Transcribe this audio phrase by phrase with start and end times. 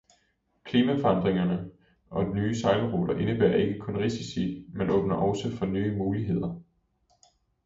[0.63, 1.69] Klimaforandringerne
[2.09, 6.61] og nye sejlruter indebærer ikke kun risici, men åbner også nye muligheder.